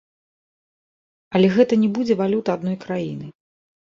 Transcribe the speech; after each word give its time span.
Але 1.37 1.47
гэта 1.57 1.73
не 1.83 1.89
будзе 1.97 2.17
валюта 2.21 2.49
адной 2.59 2.77
краіны. 2.87 3.27